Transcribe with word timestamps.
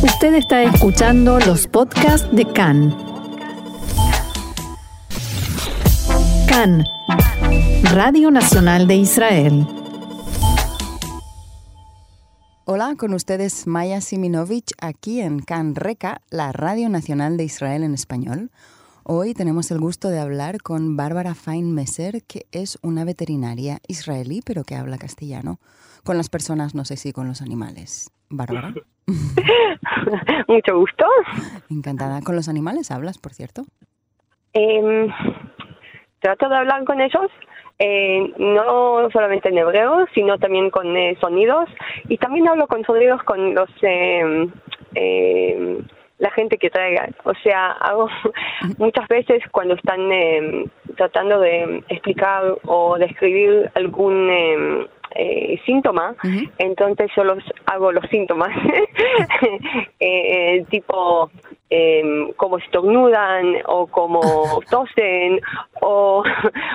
Usted 0.00 0.34
está 0.34 0.62
escuchando 0.62 1.40
los 1.40 1.66
podcasts 1.66 2.28
de 2.30 2.44
CAN. 2.44 2.96
CAN, 6.48 6.84
Radio 7.92 8.30
Nacional 8.30 8.86
de 8.86 8.94
Israel. 8.94 9.66
Hola, 12.64 12.94
con 12.96 13.12
ustedes 13.12 13.66
Maya 13.66 14.00
Siminovich 14.00 14.70
aquí 14.80 15.20
en 15.20 15.40
CAN 15.40 15.74
Reca, 15.74 16.20
la 16.30 16.52
Radio 16.52 16.88
Nacional 16.88 17.36
de 17.36 17.44
Israel 17.44 17.82
en 17.82 17.94
español. 17.94 18.52
Hoy 19.10 19.32
tenemos 19.32 19.70
el 19.70 19.78
gusto 19.78 20.10
de 20.10 20.20
hablar 20.20 20.58
con 20.62 20.94
Bárbara 20.94 21.34
Feinmesser, 21.34 22.20
que 22.28 22.42
es 22.52 22.78
una 22.82 23.06
veterinaria 23.06 23.78
israelí, 23.88 24.42
pero 24.44 24.64
que 24.64 24.74
habla 24.74 24.98
castellano, 24.98 25.56
con 26.04 26.18
las 26.18 26.28
personas, 26.28 26.74
no 26.74 26.84
sé 26.84 26.98
si 26.98 27.14
con 27.14 27.26
los 27.26 27.40
animales. 27.40 28.10
Bárbara. 28.28 28.74
Mucho 30.48 30.78
gusto. 30.78 31.06
Encantada. 31.70 32.20
¿Con 32.20 32.36
los 32.36 32.50
animales 32.50 32.90
hablas, 32.90 33.16
por 33.16 33.32
cierto? 33.32 33.62
Eh, 34.52 35.08
trato 36.20 36.50
de 36.50 36.56
hablar 36.56 36.84
con 36.84 37.00
ellos, 37.00 37.30
eh, 37.78 38.30
no 38.36 39.08
solamente 39.10 39.48
en 39.48 39.56
hebreo, 39.56 40.04
sino 40.12 40.38
también 40.38 40.68
con 40.68 40.94
eh, 40.94 41.16
sonidos. 41.18 41.70
Y 42.10 42.18
también 42.18 42.46
hablo 42.46 42.66
con 42.66 42.84
sonidos 42.84 43.22
con 43.22 43.54
los... 43.54 43.70
La 46.18 46.30
gente 46.32 46.58
que 46.58 46.70
traiga. 46.70 47.08
O 47.24 47.32
sea, 47.42 47.72
hago 47.72 48.08
muchas 48.78 49.06
veces 49.08 49.42
cuando 49.52 49.74
están 49.74 50.10
eh, 50.12 50.64
tratando 50.96 51.40
de 51.40 51.82
explicar 51.88 52.56
o 52.64 52.98
describir 52.98 53.70
algún 53.74 54.28
eh, 54.30 54.86
eh, 55.14 55.58
síntoma, 55.66 56.14
entonces 56.58 57.10
yo 57.16 57.24
los 57.24 57.42
hago 57.66 57.92
los 57.92 58.04
síntomas, 58.10 58.50
eh, 60.00 60.64
tipo 60.70 61.30
eh, 61.70 62.32
como 62.36 62.58
estornudan 62.58 63.56
o 63.66 63.86
como 63.86 64.60
tosen 64.70 65.40
o, 65.82 66.22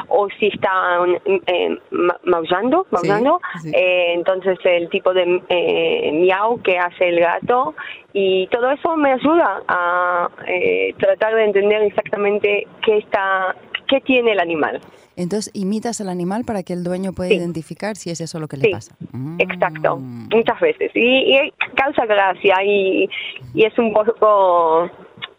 o 0.09 0.27
si 0.39 0.47
están 0.47 1.17
eh, 1.47 1.77
ma- 1.91 2.19
maullando, 2.25 2.85
maullando. 2.91 3.39
sí. 3.61 3.71
Eh, 3.73 4.13
entonces 4.13 4.57
el 4.63 4.89
tipo 4.89 5.13
de 5.13 5.41
eh, 5.49 6.11
miau 6.13 6.61
que 6.61 6.77
hace 6.77 7.09
el 7.09 7.19
gato 7.19 7.73
y 8.13 8.47
todo 8.47 8.69
eso 8.71 8.95
me 8.95 9.13
ayuda 9.13 9.61
a 9.67 10.29
eh, 10.47 10.93
tratar 10.99 11.35
de 11.35 11.45
entender 11.45 11.81
exactamente 11.83 12.67
qué 12.85 12.97
está, 12.97 13.55
qué 13.87 13.99
tiene 14.01 14.33
el 14.33 14.39
animal. 14.39 14.79
Entonces, 15.15 15.51
imitas 15.53 16.01
al 16.01 16.09
animal 16.09 16.43
para 16.43 16.63
que 16.63 16.73
el 16.73 16.83
dueño 16.83 17.13
pueda 17.13 17.29
Sí. 17.29 17.35
identificar 17.35 17.95
si 17.95 18.09
es 18.09 18.19
eso 18.21 18.39
lo 18.39 18.47
que 18.47 18.57
le 18.57 18.69
pasa. 18.69 18.95
Mm. 19.11 19.39
Exacto, 19.39 19.97
muchas 19.97 20.59
veces. 20.59 20.91
Y, 20.95 21.35
y 21.35 21.53
causa 21.75 22.05
gracia 22.05 22.55
y, 22.65 23.07
y 23.53 23.63
es 23.65 23.77
un 23.77 23.93
poco 23.93 24.89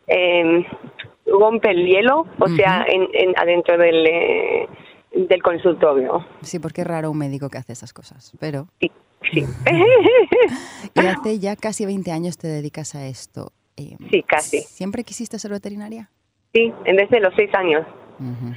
eh, 0.07 0.65
rompe 1.27 1.71
el 1.71 1.87
hielo, 1.87 2.27
o 2.39 2.49
sea, 2.49 2.85
en, 2.89 3.09
en- 3.13 3.35
adentro 3.37 3.77
del, 3.79 4.07
eh, 4.07 4.69
del 5.13 5.43
consultorio. 5.43 6.25
Sí, 6.43 6.59
porque 6.61 6.83
es 6.83 6.87
raro 6.87 7.11
un 7.11 7.19
médico 7.19 7.49
que 7.51 7.59
hace 7.59 7.73
esas 7.73 7.93
cosas, 7.93 8.33
pero... 8.39 8.69
Sí, 8.81 8.91
sí. 9.33 9.45
Y 10.95 11.01
hace 11.07 11.39
ya 11.41 11.57
casi 11.57 11.85
20 11.87 12.13
años 12.13 12.37
te 12.39 12.47
dedicas 12.47 12.95
a 12.95 13.07
esto. 13.07 13.51
Eh, 13.77 13.97
Sí, 14.11 14.23
casi. 14.23 14.61
¿Siempre 14.61 15.03
quisiste 15.03 15.39
ser 15.39 15.51
veterinaria? 15.51 16.11
sí, 16.53 16.73
desde 16.85 17.19
los 17.19 17.35
seis 17.35 17.51
años. 17.55 17.85
Ujú. 18.21 18.55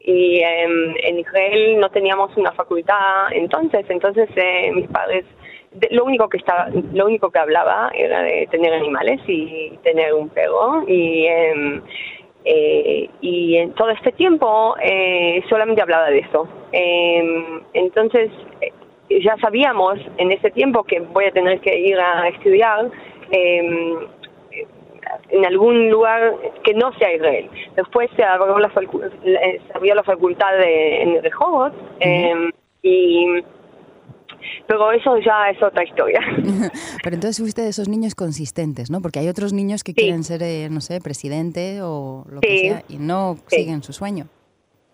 Y 0.00 0.40
em, 0.40 0.94
en 1.02 1.18
Israel 1.18 1.78
no 1.78 1.90
teníamos 1.90 2.34
una 2.36 2.52
facultad 2.52 3.32
entonces 3.32 3.84
entonces 3.88 4.28
eh, 4.36 4.72
mis 4.72 4.88
padres 4.88 5.24
de- 5.72 5.88
lo 5.92 6.04
único 6.04 6.28
que 6.28 6.38
estaba 6.38 6.68
lo 6.92 7.06
único 7.06 7.30
que 7.30 7.38
hablaba 7.38 7.90
era 7.94 8.22
de 8.22 8.48
tener 8.50 8.72
animales 8.72 9.20
y 9.26 9.72
tener 9.82 10.14
un 10.14 10.28
perro 10.30 10.84
y 10.88 11.26
em, 11.26 11.82
eh, 12.44 13.10
y 13.20 13.56
en 13.56 13.72
todo 13.74 13.90
este 13.90 14.12
tiempo 14.12 14.74
eh, 14.82 15.42
solamente 15.50 15.82
hablaba 15.82 16.08
de 16.10 16.20
eso. 16.20 16.48
Em, 16.72 17.60
entonces 17.74 18.30
eh, 18.62 18.72
ya 19.22 19.36
sabíamos 19.42 19.98
en 20.16 20.32
ese 20.32 20.50
tiempo 20.50 20.82
que 20.84 21.00
voy 21.00 21.26
a 21.26 21.32
tener 21.32 21.60
que 21.60 21.78
ir 21.78 21.98
a 22.00 22.28
estudiar 22.28 22.90
en 25.32 25.44
algún 25.46 25.90
lugar 25.90 26.34
que 26.64 26.74
no 26.74 26.92
sea 26.98 27.14
Israel. 27.14 27.48
Después 27.76 28.08
se 28.16 28.22
abrió 28.24 28.58
la, 28.58 28.68
eh, 29.24 29.60
se 29.66 29.72
abrió 29.76 29.94
la 29.94 30.02
facultad 30.04 30.52
de, 30.58 31.02
en 31.02 31.22
Rehovot, 31.22 31.72
eh, 32.00 32.50
y 32.82 33.26
pero 34.66 34.90
eso 34.92 35.18
ya 35.18 35.50
es 35.50 35.62
otra 35.62 35.84
historia. 35.84 36.20
Pero 37.02 37.14
entonces 37.14 37.38
fuiste 37.38 37.60
de 37.62 37.68
esos 37.68 37.88
niños 37.88 38.14
consistentes, 38.14 38.90
¿no? 38.90 39.00
Porque 39.02 39.18
hay 39.18 39.28
otros 39.28 39.52
niños 39.52 39.82
que 39.84 39.92
Sí. 39.92 39.96
quieren 40.02 40.22
ser, 40.24 40.42
eh, 40.42 40.68
no 40.70 40.80
sé, 40.80 41.00
presidente 41.00 41.80
o 41.82 42.24
lo 42.30 42.40
que 42.40 42.58
sea 42.58 42.82
y 42.88 42.96
no 42.96 43.36
Sí. 43.48 43.56
siguen 43.56 43.82
su 43.82 43.92
sueño. 43.92 44.26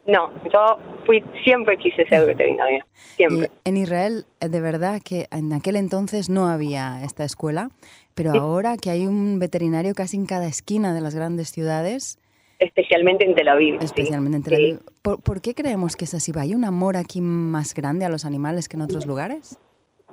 No, 0.06 0.30
yo 0.52 0.78
fui 1.04 1.22
siempre 1.44 1.76
quise 1.78 2.06
ser 2.06 2.26
veterinaria, 2.26 2.86
siempre. 3.16 3.50
Y 3.64 3.68
en 3.68 3.76
Israel, 3.76 4.24
eh, 4.40 4.48
de 4.48 4.60
verdad 4.60 5.00
que 5.04 5.26
en 5.30 5.52
aquel 5.52 5.76
entonces 5.76 6.28
no 6.30 6.46
había 6.48 7.02
esta 7.04 7.24
escuela, 7.24 7.70
pero 8.14 8.32
ahora 8.32 8.76
que 8.76 8.90
hay 8.90 9.06
un 9.06 9.38
veterinario 9.38 9.94
casi 9.94 10.16
en 10.16 10.26
cada 10.26 10.46
esquina 10.46 10.94
de 10.94 11.00
las 11.00 11.14
grandes 11.14 11.50
ciudades, 11.50 12.18
Especialmente 12.58 13.24
en 13.26 13.34
Tel 13.34 13.48
Aviv. 13.48 13.78
sí. 13.80 13.84
especialmente 13.84 14.36
en 14.38 14.42
Tel 14.42 14.56
Sí. 14.56 14.62
Aviv, 14.62 14.78
¿por, 15.02 15.22
por 15.22 15.40
qué 15.42 15.54
creemos 15.54 15.94
que 15.96 16.06
es 16.06 16.14
así? 16.14 16.32
¿Hay 16.38 16.54
un 16.54 16.64
amor 16.64 16.96
aquí 16.96 17.20
más 17.20 17.74
grande 17.74 18.04
a 18.06 18.08
los 18.08 18.24
animales 18.24 18.68
que 18.68 18.76
en 18.76 18.82
otros 18.82 19.04
lugares? 19.06 19.58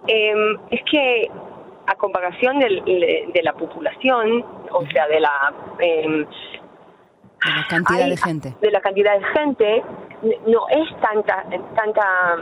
Eh, 0.08 0.34
es 0.72 0.82
que 0.92 1.30
a 1.88 1.96
comparación 1.96 2.60
del- 2.60 2.84
de, 2.84 3.42
la 3.44 3.54
población, 3.54 4.44
o 4.72 4.86
sea, 4.92 5.08
de 5.08 5.20
la 5.22 5.54
De 5.80 6.08
la 6.08 6.28
cantidad 7.70 8.02
hay- 8.04 8.10
de 8.12 8.18
gente. 8.18 8.54
de 8.62 8.72
la 8.72 8.82
cantidad 8.82 9.18
de 9.20 9.26
gente 9.26 9.84
no 10.48 10.68
es 10.70 11.02
tanta 11.02 11.44
tanta 11.76 12.36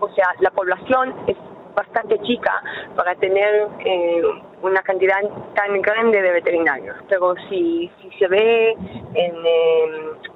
o 0.00 0.08
sea 0.10 0.26
la 0.40 0.50
población 0.50 1.14
es 1.26 1.36
bastante 1.74 2.18
chica 2.20 2.62
para 2.94 3.14
tener 3.16 3.68
eh, 3.84 4.22
una 4.62 4.80
cantidad 4.82 5.20
tan 5.54 5.82
grande 5.82 6.22
de 6.22 6.30
veterinarios. 6.32 6.96
Pero 7.08 7.34
si 7.48 7.90
si 8.00 8.10
se 8.18 8.26
ve 8.28 8.70
en, 9.14 9.34
eh, 9.46 9.84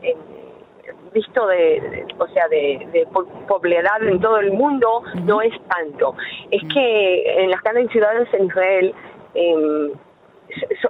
en- 0.03 0.41
visto 1.13 1.45
de, 1.49 1.57
de- 1.81 2.07
o 2.19 2.27
sea 2.29 2.47
de, 2.49 2.87
de 2.93 3.07
en 4.11 4.21
todo 4.21 4.39
el 4.39 4.53
mundo 4.53 5.03
no 5.25 5.41
es 5.43 5.53
tanto. 5.69 6.15
Es 6.51 6.63
que 6.73 7.43
en 7.43 7.51
las 7.51 7.61
grandes 7.63 7.91
ciudades 7.91 8.29
en 8.35 8.45
Israel 8.47 8.95
em, 9.35 9.93
so- 10.83 10.90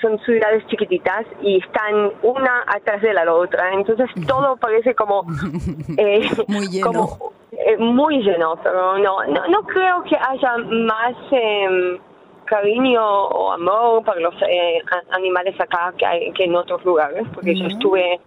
son 0.00 0.18
ciudades 0.20 0.66
chiquititas 0.68 1.26
y 1.42 1.58
están 1.58 2.12
una 2.22 2.64
atrás 2.66 3.02
de 3.02 3.12
la 3.12 3.32
otra, 3.32 3.72
entonces 3.72 4.08
todo 4.26 4.56
parece 4.56 4.94
como 4.94 5.24
eh, 5.98 6.28
Muy 6.48 6.66
lleno. 6.68 6.86
como, 6.86 7.32
eh, 7.52 7.76
muy 7.78 8.22
lleno, 8.22 8.56
pero 8.62 8.98
no, 8.98 9.24
no, 9.26 9.46
no 9.48 9.62
creo 9.64 10.02
que 10.04 10.16
haya 10.16 10.56
más 10.58 11.14
eh, 11.32 11.98
cariño 12.44 13.02
o 13.02 13.52
amor 13.52 14.04
para 14.04 14.20
los 14.20 14.34
eh, 14.42 14.82
animales 15.10 15.54
acá 15.60 15.94
que, 15.96 16.04
hay, 16.04 16.32
que 16.32 16.44
en 16.44 16.56
otros 16.56 16.84
lugares, 16.84 17.24
porque 17.34 17.54
yo 17.54 17.66
estuve 17.66 18.20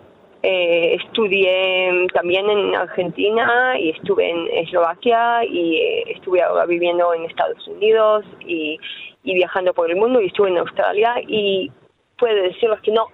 eh, 0.46 0.96
estudié 0.96 2.08
también 2.14 2.50
en 2.50 2.76
Argentina 2.76 3.80
y 3.80 3.92
estuve 3.92 4.30
en 4.30 4.48
Eslovaquia 4.66 5.46
y 5.46 5.78
eh, 5.78 6.04
estuve 6.16 6.42
ahora 6.42 6.66
viviendo 6.66 7.14
en 7.14 7.24
Estados 7.24 7.66
Unidos 7.68 8.26
y, 8.46 8.78
y 9.24 9.34
viajando 9.36 9.74
por 9.74 9.90
el 9.90 9.96
mundo 9.96 10.22
y 10.22 10.28
estuve 10.28 10.50
en 10.50 10.58
Australia 10.58 11.16
y 11.28 11.72
puedo 12.18 12.36
decirles 12.44 12.80
que 12.82 12.92
no, 12.92 13.08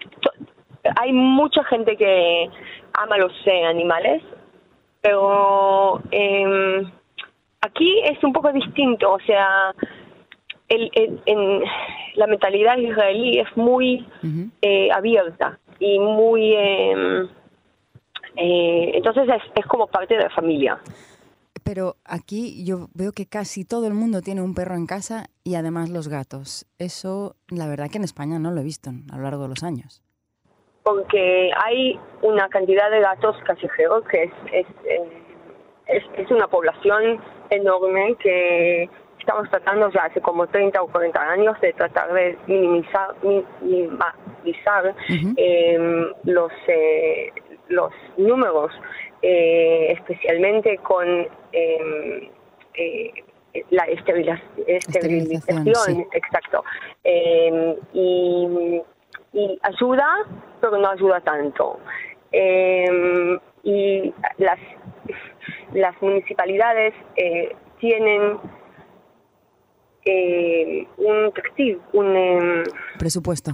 hay 0.99 1.11
mucha 1.13 1.63
gente 1.65 1.95
que 1.95 2.49
ama 2.93 3.17
los 3.17 3.31
eh, 3.45 3.65
animales, 3.65 4.21
pero 5.01 6.01
eh, 6.11 6.83
aquí 7.61 7.99
es 8.03 8.23
un 8.23 8.33
poco 8.33 8.51
distinto, 8.51 9.13
o 9.13 9.19
sea, 9.21 9.73
el, 10.67 10.89
el- 10.93 11.21
en, 11.25 11.63
la 12.15 12.27
mentalidad 12.27 12.77
israelí 12.77 13.39
es 13.39 13.55
muy 13.55 14.05
eh, 14.61 14.89
abierta 14.91 15.57
y 15.79 15.99
muy... 15.99 16.53
eh, 16.53 17.25
eh, 18.35 18.91
entonces 18.93 19.27
es, 19.29 19.41
es 19.55 19.65
como 19.65 19.87
parte 19.87 20.15
de 20.15 20.23
la 20.23 20.29
familia. 20.29 20.79
Pero 21.63 21.95
aquí 22.05 22.63
yo 22.65 22.87
veo 22.93 23.11
que 23.11 23.25
casi 23.25 23.65
todo 23.65 23.87
el 23.87 23.93
mundo 23.93 24.21
tiene 24.21 24.41
un 24.41 24.53
perro 24.53 24.75
en 24.75 24.85
casa 24.85 25.27
y 25.43 25.55
además 25.55 25.89
los 25.89 26.07
gatos. 26.07 26.65
Eso, 26.77 27.35
la 27.49 27.67
verdad 27.67 27.89
que 27.89 27.97
en 27.97 28.03
España 28.03 28.39
no 28.39 28.51
lo 28.51 28.61
he 28.61 28.63
visto 28.63 28.89
a 29.11 29.17
lo 29.17 29.23
largo 29.23 29.43
de 29.43 29.49
los 29.49 29.63
años. 29.63 30.01
porque 30.83 31.51
hay 31.65 31.99
una 32.23 32.47
cantidad 32.49 32.89
de 32.89 32.99
gatos 33.01 33.35
callejeros 33.45 34.03
que 34.09 34.23
es, 34.23 34.31
es, 34.51 34.65
eh, 34.85 35.23
es, 35.87 36.03
es 36.17 36.31
una 36.31 36.47
población 36.47 37.19
enorme 37.51 38.15
que 38.19 38.89
estamos 39.19 39.49
tratando 39.49 39.89
ya 39.91 40.01
hace 40.05 40.19
como 40.21 40.47
30 40.47 40.81
o 40.81 40.87
40 40.87 41.21
años 41.21 41.59
de 41.61 41.73
tratar 41.73 42.11
de 42.13 42.37
minimizar, 42.47 43.15
mi- 43.23 43.45
minimizar 43.61 44.95
eh, 45.37 45.77
los, 46.23 46.51
eh, 46.67 47.31
los 47.67 47.91
números, 48.17 48.71
eh, 49.21 49.91
especialmente 49.97 50.77
con 50.77 51.07
eh, 51.51 52.31
eh, 52.73 53.11
la 53.71 53.85
sí. 55.85 56.05
exacto. 56.13 56.63
Eh, 57.03 57.75
y, 57.93 58.81
y 59.33 59.59
ayuda, 59.63 60.07
pero 60.61 60.77
no 60.77 60.89
ayuda 60.89 61.19
tanto. 61.21 61.79
Eh, 62.31 63.37
y 63.63 64.13
las, 64.37 64.59
las 65.73 66.01
municipalidades 66.01 66.93
eh, 67.15 67.55
tienen 67.79 68.37
eh, 70.05 70.87
un 70.97 71.33
un, 71.93 72.15
em, 72.15 72.63
Presupuesto. 72.97 73.51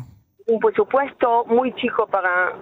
un 0.48 0.60
presupuesto 0.60 1.46
muy 1.46 1.74
chico 1.74 2.06
para 2.08 2.54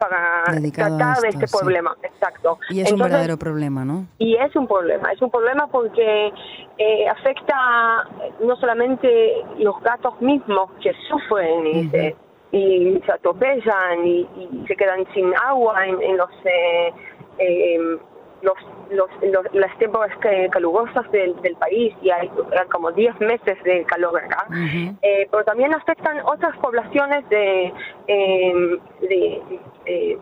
para 0.00 0.44
Dedicado 0.54 0.96
tratar 0.96 1.20
de 1.20 1.28
este 1.28 1.46
sí. 1.46 1.58
problema, 1.58 1.94
exacto. 2.02 2.58
Y 2.70 2.80
es 2.80 2.90
un 2.90 3.00
verdadero 3.00 3.36
problema, 3.36 3.84
¿no? 3.84 4.06
y 4.18 4.34
es 4.34 4.56
un 4.56 4.66
problema, 4.66 5.12
es 5.12 5.20
un 5.20 5.30
problema 5.30 5.66
porque 5.66 6.32
eh, 6.78 7.08
afecta 7.08 8.08
no 8.40 8.56
solamente 8.56 9.44
los 9.58 9.78
gatos 9.82 10.18
mismos 10.22 10.70
que 10.82 10.92
sufren 11.06 11.66
y, 11.66 11.88
se, 11.90 12.16
y 12.52 13.02
se 13.04 13.12
atropellan 13.12 14.06
y, 14.06 14.20
y 14.20 14.64
se 14.66 14.74
quedan 14.74 15.06
sin 15.12 15.34
agua 15.36 15.86
en, 15.86 16.00
en 16.00 16.16
los, 16.16 16.30
eh, 16.44 16.92
eh, 17.38 17.98
los, 18.42 18.54
los, 18.90 19.08
los- 19.22 19.54
las 19.54 19.76
temporadas 19.78 20.16
que- 20.18 20.48
calurosas 20.50 21.10
del, 21.12 21.40
del 21.42 21.56
país 21.56 21.94
y 22.02 22.10
hay 22.10 22.30
como 22.70 22.90
10 22.92 23.18
meses 23.20 23.62
de 23.64 23.84
calor 23.84 24.18
acá. 24.18 24.46
Ujú. 24.48 24.96
Eh, 25.02 25.28
pero 25.30 25.44
también 25.44 25.74
afectan 25.74 26.20
otras 26.24 26.56
poblaciones 26.58 27.28
de, 27.28 27.72
eh, 28.08 28.78
de, 29.02 29.42
eh, 29.86 30.18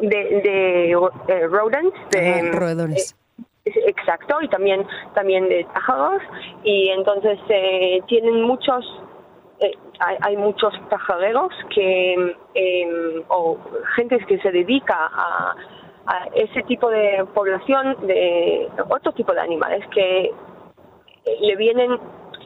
de, 0.00 0.40
de, 0.42 0.90
eh, 0.92 1.46
rodents, 1.48 1.96
de, 2.10 2.30
Ajá, 2.40 2.58
roedores. 2.58 3.14
eh, 3.64 3.72
exacto, 3.86 4.36
y 4.42 4.48
también, 4.48 4.86
también 5.14 5.48
de 5.48 5.66
pájaros, 5.72 6.22
y 6.64 6.88
entonces 6.90 7.38
eh, 7.48 8.00
tienen 8.08 8.42
muchos, 8.42 8.84
eh, 9.60 9.70
hay, 10.00 10.16
hay 10.20 10.36
muchos 10.36 10.74
pajareros 10.90 11.52
que, 11.74 12.36
eh, 12.54 13.24
o 13.28 13.56
gente 13.96 14.18
que 14.26 14.38
se 14.38 14.50
dedica 14.50 14.96
a, 14.98 15.54
a 16.06 16.26
ese 16.34 16.62
tipo 16.64 16.90
de 16.90 17.24
población 17.34 17.96
de 18.06 18.68
otro 18.88 19.12
tipo 19.12 19.32
de 19.32 19.40
animales 19.40 19.86
que 19.88 20.24
eh, 20.26 20.32
le 21.40 21.56
vienen, 21.56 21.98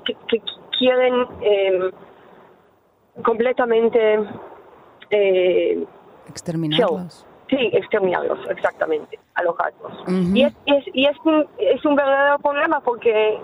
que, 0.04 0.14
que 0.28 0.42
quieren 0.78 1.26
eh, 1.42 1.90
completamente 3.22 4.20
eh, 5.10 5.84
Exterminarlos. 6.28 7.26
Sí, 7.48 7.70
exterminarlos, 7.72 8.38
exactamente, 8.50 9.18
a 9.34 9.42
los 9.42 9.56
gatos. 9.56 9.92
Ujú. 10.02 10.36
Y, 10.36 10.42
es, 10.44 10.52
y 10.66 10.74
es, 10.74 10.84
y 10.92 11.06
es, 11.06 11.16
un, 11.24 11.48
es 11.56 11.84
un 11.84 11.96
verdadero 11.96 12.38
problema 12.40 12.80
porque 12.80 13.40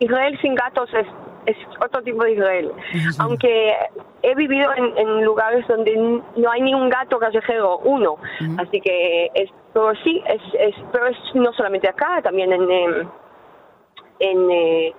Israel 0.00 0.38
sin 0.42 0.54
gatos 0.54 0.90
es, 0.92 1.06
es 1.46 1.56
otro 1.80 2.02
tipo 2.02 2.22
de 2.24 2.32
Israel. 2.32 2.72
Aunque 3.18 3.74
he 4.22 4.34
vivido 4.34 4.72
en, 4.74 4.96
en 4.98 5.24
lugares 5.24 5.66
donde 5.68 5.96
no 5.96 6.50
hay 6.50 6.62
ni 6.62 6.74
un 6.74 6.88
gato 6.88 7.18
callejero, 7.18 7.78
uno. 7.78 8.16
Así 8.58 8.80
que, 8.80 9.30
es, 9.34 9.50
pero 9.72 9.92
sí, 10.04 10.22
es, 10.26 10.42
es, 10.58 10.74
pero 10.92 11.06
es 11.06 11.16
no 11.34 11.52
solamente 11.52 11.88
acá, 11.88 12.20
también 12.22 12.52
en, 12.52 12.70
em, 12.70 13.08
en 14.20 14.50
eh, 14.50 14.94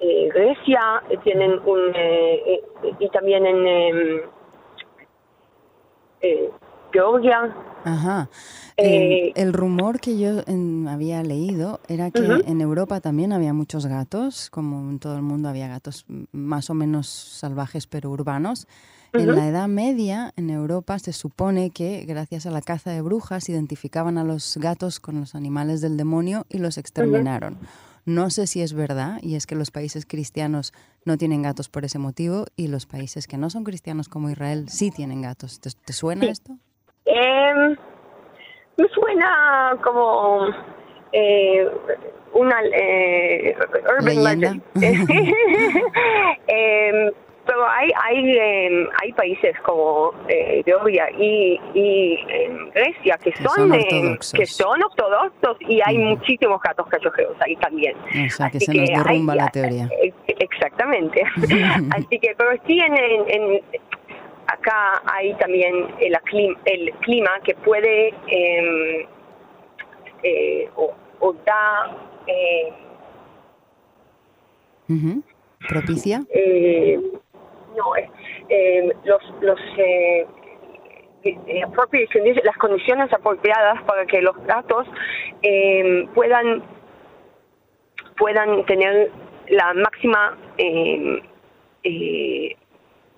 eh, 0.00 0.28
Grecia 0.34 1.02
eh, 1.08 1.18
tienen 1.22 1.60
un, 1.64 1.92
eh, 1.94 2.42
eh, 2.82 2.94
y 2.98 3.08
también 3.10 3.46
en 3.46 3.66
em, 3.66 4.20
eh, 6.22 6.50
Georgia. 6.92 7.54
Ajá. 7.84 8.28
Eh, 8.76 9.32
el, 9.36 9.52
rumor 9.52 10.00
que 10.00 10.18
yo 10.18 10.42
em, 10.46 10.88
había 10.88 11.22
leído 11.22 11.80
era 11.88 12.10
que 12.10 12.22
Ujú. 12.22 12.42
en 12.44 12.60
Europa 12.60 13.00
también 13.00 13.32
había 13.32 13.52
muchos 13.52 13.86
gatos, 13.86 14.50
como 14.50 14.90
en 14.90 14.98
todo 14.98 15.14
el 15.16 15.22
mundo 15.22 15.48
había 15.48 15.68
gatos 15.68 16.04
más 16.32 16.70
o 16.70 16.74
menos 16.74 17.06
salvajes 17.06 17.86
pero 17.86 18.10
urbanos. 18.10 18.66
En 19.12 19.28
Ujú. 19.28 19.36
la 19.36 19.46
Edad 19.46 19.68
Media, 19.68 20.32
en 20.36 20.50
Europa, 20.50 20.98
se 20.98 21.12
supone 21.12 21.70
que 21.70 22.04
gracias 22.04 22.46
a 22.46 22.50
la 22.50 22.62
caza 22.62 22.90
de 22.90 23.00
brujas 23.00 23.48
identificaban 23.48 24.18
a 24.18 24.24
los 24.24 24.56
gatos 24.56 24.98
con 24.98 25.20
los 25.20 25.36
animales 25.36 25.80
del 25.80 25.96
demonio 25.96 26.46
y 26.48 26.58
los 26.58 26.76
exterminaron. 26.78 27.58
No 28.06 28.28
sé 28.28 28.46
si 28.48 28.60
es 28.60 28.72
verdad, 28.74 29.18
y 29.22 29.36
es 29.36 29.46
que 29.46 29.54
los 29.54 29.70
países 29.70 30.04
cristianos 30.04 30.72
no 31.06 31.16
tienen 31.16 31.42
gatos 31.42 31.68
por 31.68 31.84
ese 31.84 31.98
motivo, 31.98 32.44
y 32.56 32.66
los 32.66 32.86
países 32.86 33.26
que 33.28 33.38
no 33.38 33.50
son 33.50 33.62
cristianos 33.64 34.08
como 34.08 34.28
Israel 34.30 34.68
sí 34.68 34.90
tienen 34.90 35.22
gatos. 35.22 35.60
¿Te, 35.60 35.70
te 35.70 35.92
suena 35.92 36.24
Sí. 36.24 36.30
esto? 36.30 36.58
Em, 37.06 37.76
me 38.76 38.88
suena 38.88 39.76
como 39.82 40.48
eh, 41.12 41.68
una 42.32 42.60
eh, 42.64 43.56
urban 43.98 44.24
legend. 44.24 44.62
Em, 46.46 47.10
pero 47.46 47.68
hay 47.68 47.90
hay 48.02 48.38
em, 48.38 48.88
hay 49.02 49.12
países 49.12 49.54
como 49.66 50.12
eh, 50.28 50.62
Georgia 50.64 51.06
y, 51.18 51.60
y 51.74 52.18
em, 52.28 52.70
Grecia 52.70 53.18
que, 53.22 53.32
Que 53.32 53.42
son, 53.42 53.72
em, 53.74 53.80
ortodoxos. 53.80 54.32
que 54.32 54.46
son 54.46 54.82
ortodoxos 54.82 55.56
y 55.68 55.80
hay 55.84 55.98
muchísimos 55.98 56.60
gatos 56.62 56.86
callejeros 56.88 57.36
ahí 57.40 57.54
también. 57.56 57.94
O 58.26 58.30
sea, 58.30 58.48
que 58.50 58.56
Así 58.56 58.66
se 58.66 58.74
nos 58.74 58.88
hay- 58.88 58.96
derrumba 58.96 59.34
la 59.34 59.48
teoría. 59.52 59.88
eh, 60.02 60.12
Exactamente. 60.26 61.22
Así 61.94 62.18
que, 62.18 62.34
pero 62.36 62.50
sí 62.66 62.78
en- 62.80 63.60
acá 64.46 65.02
hay 65.06 65.34
también 65.34 65.86
el, 66.00 66.14
aclim- 66.14 66.58
el 66.64 66.92
clima 67.00 67.30
que 67.44 67.54
puede 67.54 68.14
eh, 68.28 69.08
eh, 70.22 70.68
o, 70.76 70.92
o 71.20 71.32
da 71.44 71.96
eh. 72.26 72.72
¿Propicia? 75.68 76.22
eh, 76.34 77.00
no 77.76 77.96
eh, 77.96 78.10
eh, 78.48 78.92
los 79.04 79.22
los 79.40 79.60
eh, 79.78 80.26
las 82.44 82.56
condiciones 82.58 83.10
apropiadas 83.12 83.82
para 83.84 84.04
que 84.04 84.20
los 84.20 84.36
gatos 84.44 84.86
eh, 85.42 86.06
puedan 86.14 86.62
puedan 88.18 88.64
tener 88.66 89.10
la 89.48 89.72
máxima 89.74 90.36
eh, 90.58 91.22
eh, 91.84 92.56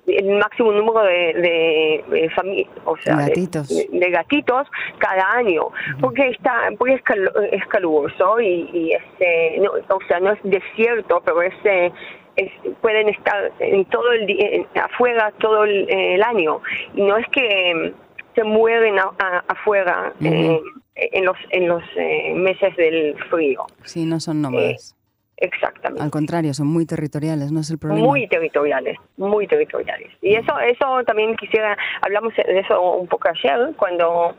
el 0.07 0.31
máximo 0.39 0.73
número 0.73 1.03
de, 1.05 1.35
de, 1.35 2.05
de 2.09 2.31
fami- 2.31 2.67
o 2.85 2.97
sea, 2.99 3.17
de- 3.17 3.23
Gatitos. 3.29 3.69
De, 3.69 3.89
de 3.93 4.11
gatitos 4.11 4.69
cada 4.99 5.33
año, 5.33 5.69
porque 6.01 6.29
está 6.29 6.69
porque 6.79 6.95
es, 6.95 7.03
cal- 7.03 7.33
es 7.53 7.65
caluroso 7.67 8.41
y, 8.41 8.69
y 8.73 8.93
es, 8.93 9.03
eh, 9.21 9.59
no, 9.61 9.71
o 9.95 10.01
sea, 10.09 10.21
no 10.21 10.33
es 10.33 10.39
desierto, 10.45 11.21
pero 11.25 11.43
es, 11.43 11.55
eh, 11.65 11.91
es- 12.37 12.53
pueden 12.81 13.09
estar 13.09 13.51
en 13.61 13.85
todo 13.87 14.13
el 14.13 14.27
día, 14.27 14.67
afuera 14.85 15.33
todo 15.39 15.65
el, 15.65 15.89
el 15.91 16.23
año 16.23 16.61
y 16.95 17.03
no 17.03 17.17
es 17.17 17.27
que 17.29 17.71
eh, 17.71 17.93
se 18.35 18.45
mueren 18.45 18.99
a- 18.99 19.13
a- 19.19 19.45
afuera 19.49 20.13
eh, 20.23 20.61
en 20.95 21.25
los 21.25 21.37
en 21.51 21.69
los 21.69 21.83
eh, 21.97 22.33
meses 22.35 22.75
del 22.77 23.17
frío. 23.31 23.65
Sí, 23.85 24.05
no 24.07 24.19
son 24.21 24.41
nómadas. 24.43 24.95
Exactamente. 25.39 26.03
Al 26.03 26.11
contrario, 26.11 26.55
son 26.55 26.67
muy 26.67 26.87
territoriales, 26.87 27.53
no 27.53 27.61
es 27.61 27.71
el 27.71 27.79
problema. 27.79 28.07
Muy 28.07 28.27
territoriales, 28.27 28.97
muy 29.19 29.47
territoriales. 29.47 30.11
Y 30.23 30.35
eso, 30.35 30.59
eso 30.61 31.05
también 31.05 31.37
quisiera, 31.37 31.77
hablamos 32.01 32.35
de 32.37 32.61
eso 32.61 32.81
un 32.93 33.07
poco 33.07 33.29
ayer, 33.29 33.75
cuando 33.77 34.35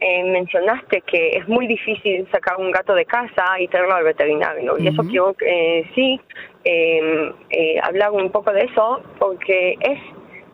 eh, 0.00 0.24
mencionaste 0.24 1.00
que 1.00 1.30
es 1.30 1.48
muy 1.48 1.66
difícil 1.66 2.28
sacar 2.30 2.58
un 2.58 2.70
gato 2.70 2.94
de 2.94 3.04
casa 3.06 3.58
y 3.58 3.66
traerlo 3.66 3.94
al 3.94 4.04
veterinario. 4.04 4.78
Y 4.78 4.88
eso 4.88 5.02
quiero, 5.02 5.34
eh, 5.40 5.90
sí, 5.94 6.20
eh, 6.64 7.32
eh, 7.50 7.80
hablar 7.82 8.12
un 8.12 8.30
poco 8.30 8.52
de 8.52 8.64
eso, 8.64 9.02
porque 9.18 9.76
es 9.80 9.98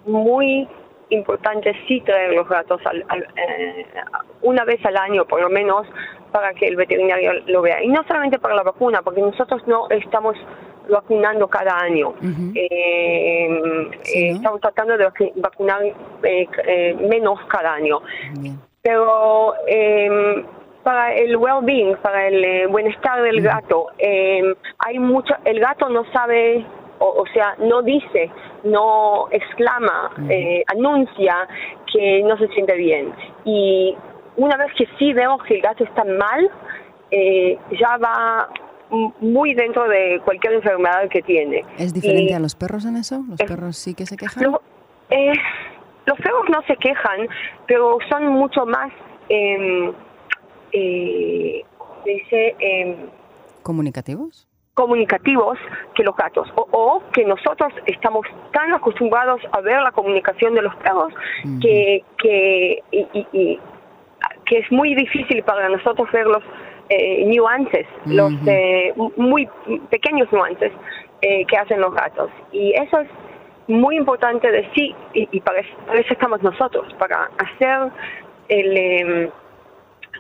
muy 0.07 0.67
importante 1.13 1.75
sí 1.87 2.01
traer 2.01 2.33
los 2.35 2.49
gatos 2.49 2.81
al- 2.87 3.05
al- 3.09 3.27
eh, 3.37 3.87
una 4.43 4.65
vez 4.65 4.85
al 4.85 4.97
año 4.97 5.25
por 5.25 5.41
lo 5.41 5.49
menos 5.51 5.87
para 6.33 6.53
que 6.55 6.67
el 6.67 6.77
veterinario 6.77 7.33
lo 7.47 7.61
vea 7.63 7.83
y 7.83 7.89
no 7.89 8.03
solamente 8.09 8.39
para 8.39 8.55
la 8.55 8.63
vacuna 8.63 9.03
porque 9.03 9.21
nosotros 9.21 9.63
no 9.67 9.89
estamos 9.91 10.35
vacunando 10.89 11.47
cada 11.49 11.79
año. 11.79 12.15
Eh, 12.55 13.89
Sí, 14.03 14.31
¿no? 14.31 14.37
estamos 14.37 14.61
tratando 14.61 14.97
de 14.97 15.07
vacu- 15.09 15.33
vacunar 15.37 15.83
eh, 15.85 15.95
eh, 16.67 16.97
menos 17.09 17.39
cada 17.49 17.75
año 17.75 18.01
Bien. 18.41 18.59
pero 18.83 19.55
eh, 19.67 20.45
para 20.83 21.15
el 21.15 21.37
well-being, 21.37 21.97
para 22.03 22.27
el 22.27 22.45
eh, 22.45 22.67
bienestar 22.67 23.23
del 23.23 23.41
gato, 23.41 23.87
eh, 23.99 24.43
hay 24.79 24.99
mucho, 24.99 25.33
el 25.45 25.61
gato 25.61 25.89
no 25.89 26.05
sabe, 26.13 26.67
o, 26.99 27.07
o 27.23 27.27
sea, 27.33 27.55
no 27.59 27.83
dice, 27.83 28.31
no 28.65 29.29
exclama, 29.31 30.11
eh, 30.29 30.63
anuncia 30.69 31.49
que 31.93 32.23
no 32.23 32.37
se 32.39 32.49
siente 32.49 32.77
bien. 32.77 33.13
Y 33.45 33.95
una 34.37 34.57
vez 34.57 34.73
que 34.77 34.87
sí 34.99 35.13
vemos 35.13 35.43
que 35.45 35.57
el 35.57 35.63
gato 35.63 35.85
está 35.85 36.05
mal, 36.05 36.51
eh, 37.11 37.59
ya 37.79 37.97
va 37.99 38.49
muy 39.21 39.55
dentro 39.55 39.89
de 39.89 40.21
cualquier 40.25 40.55
enfermedad 40.55 41.09
que 41.09 41.23
tiene. 41.23 41.65
¿Es 41.79 41.95
diferente 41.95 42.33
Y- 42.33 42.35
a 42.35 42.39
los 42.41 42.55
perros 42.55 42.85
en 42.85 42.97
eso? 42.97 43.23
¿Los 43.29 43.39
perros 43.41 43.77
sí 43.77 43.95
que 43.95 44.07
se 44.07 44.17
quejan? 44.17 44.45
lo- 44.45 44.63
eh, 45.11 45.33
los 46.07 46.19
perros 46.19 46.45
no 46.51 46.61
se 46.67 46.77
quejan, 46.77 47.29
pero 47.67 47.99
son 48.11 48.27
mucho 48.29 48.67
más, 48.67 48.93
eh, 49.29 49.93
eh, 50.73 51.65
em, 52.59 52.97
¿Comunicativos? 53.63 54.49
Comunicativos 54.75 55.59
que 55.95 56.03
los 56.03 56.17
gatos 56.17 56.51
o, 56.57 56.67
o 56.73 57.03
que 57.13 57.25
nosotros 57.25 57.73
estamos 57.87 58.27
tan 58.53 58.73
acostumbrados 58.73 59.41
a 59.53 59.61
ver 59.61 59.83
la 59.83 59.93
comunicación 59.93 60.55
de 60.55 60.63
los 60.63 60.75
perros 60.77 61.13
que 61.61 62.03
que 62.19 62.83
y, 62.91 63.07
y- 63.13 63.27
y- 63.33 63.61
que 64.47 64.59
es 64.59 64.73
muy 64.73 64.95
difícil 64.95 65.43
para 65.43 65.69
nosotros 65.69 66.11
ver 66.13 66.27
los 66.27 66.43
eh, 66.89 67.25
nuances 67.27 67.87
los 68.07 68.33
eh, 68.47 68.93
muy 69.17 69.49
pequeños 69.91 70.31
nuances 70.33 70.73
eh, 71.21 71.45
que 71.47 71.57
hacen 71.57 71.81
los 71.81 71.95
gatos. 71.95 72.31
Y 72.51 72.73
eso 72.73 72.99
es 73.01 73.09
muy 73.69 73.97
importante 73.97 74.51
decir 74.51 74.95
y, 75.15 75.29
y 75.33 75.41
para, 75.41 75.61
eso- 75.61 75.77
para 75.87 76.01
eso 76.01 76.13
estamos 76.15 76.43
nosotros 76.43 76.93
para 76.99 77.31
hacer 77.39 77.91
el 78.49 78.77
em, 78.77 79.31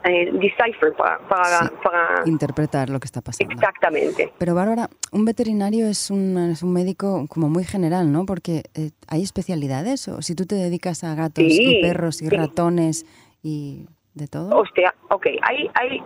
eh, 0.05 0.31
decipher 0.33 0.93
para 0.97 1.19
para, 1.29 1.59
Sí. 1.61 1.75
para 1.83 2.23
Interpretar 2.27 2.91
lo 2.91 2.99
que 3.01 3.07
está 3.07 3.21
pasando. 3.21 3.53
exactamente 3.55 4.33
Pero 4.39 4.55
Bárbara, 4.55 4.89
un 5.13 5.25
veterinario 5.25 5.87
es 5.87 6.11
un, 6.11 6.37
es 6.51 6.63
un 6.63 6.73
médico 6.73 7.27
como 7.29 7.49
muy 7.49 7.65
general, 7.65 8.11
¿no? 8.13 8.27
Porque 8.27 8.63
eh, 8.75 8.91
hay 9.09 9.23
especialidades, 9.23 10.09
o 10.09 10.23
si 10.23 10.35
tú 10.35 10.45
te 10.47 10.55
dedicas 10.57 11.05
a 11.05 11.15
gatos 11.15 11.45
Sí, 11.45 11.79
y 11.79 11.83
perros 11.83 12.21
y 12.23 12.29
sí. 12.29 12.37
ratones 12.37 13.07
y 13.43 13.87
de 14.15 14.27
todo. 14.29 14.59
O 14.59 14.65
sea, 14.75 14.95
ok, 15.11 15.27
hay, 15.43 15.71
hay, 15.75 16.03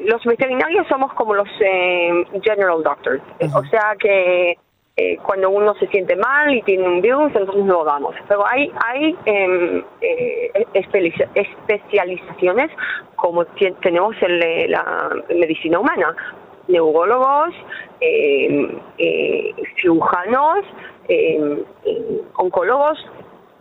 los 0.00 0.22
veterinarios 0.24 0.86
somos 0.88 1.12
como 1.14 1.34
los 1.34 1.48
eh, 1.60 2.10
general 2.42 2.82
doctors, 2.82 3.22
Ajá. 3.40 3.58
o 3.58 3.64
sea 3.66 3.94
que 3.98 4.56
eh, 5.00 5.16
cuando 5.22 5.48
uno 5.50 5.74
se 5.76 5.86
siente 5.88 6.16
mal 6.16 6.52
y 6.52 6.60
tiene 6.62 6.86
un 6.88 7.00
virus, 7.00 7.30
entonces 7.34 7.64
lo 7.64 7.84
damos. 7.84 8.14
Pero 8.28 8.44
hay, 8.46 8.70
hay 8.84 9.16
em, 9.26 9.82
eh, 10.00 10.50
espeli- 10.74 11.14
especializaciones 11.34 12.70
como 13.16 13.44
tenemos 13.80 14.14
en 14.22 14.70
la 14.72 15.10
medicina 15.28 15.78
humana, 15.78 16.14
neurólogos, 16.68 17.54
em, 18.00 18.70
eh, 18.98 19.54
cirujanos, 19.80 20.64
em, 21.08 21.58
em, 21.84 22.20
oncólogos, 22.36 22.98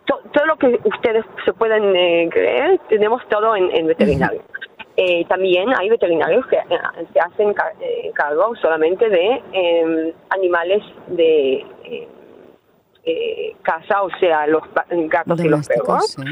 to- 0.06 0.20
todo 0.34 0.46
lo 0.46 0.56
que 0.58 0.80
ustedes 0.86 1.24
se 1.46 1.54
pueden 1.54 1.96
eh, 1.96 2.30
creer, 2.32 2.80
tenemos 2.90 3.22
todo 3.30 3.56
en, 3.56 3.70
en 3.76 3.88
veterinario. 3.88 4.42
Eh, 5.00 5.26
también 5.30 5.70
hay 5.78 5.90
veterinarios 5.90 6.46
que 6.48 6.56
eh, 6.58 7.06
se 7.14 7.20
hacen 7.20 7.54
ca- 7.54 7.72
eh, 7.80 8.12
cargo 8.16 8.56
solamente 8.56 9.08
de 9.10 9.42
eh, 9.54 10.14
animales 10.30 10.82
de 11.06 11.64
eh, 11.84 12.08
eh, 13.06 13.56
casa, 13.62 14.02
o 14.02 14.10
sea, 14.20 14.48
los 14.48 14.64
gatos 15.10 15.40
y 15.44 15.48
los 15.50 15.68
perros. 15.68 16.08
sí. 16.08 16.24